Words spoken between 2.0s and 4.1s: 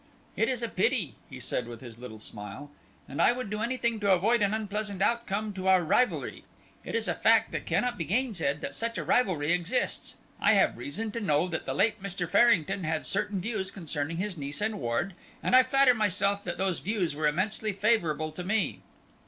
smile, "and I would do anything to